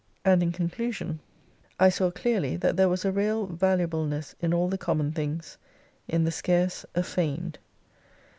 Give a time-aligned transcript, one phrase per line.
[0.25, 1.19] And in conclusion,
[1.79, 5.59] I saw clearly, 200 that there was a real valuableness !n all the common things;
[6.07, 7.59] in the scarce, a feigned.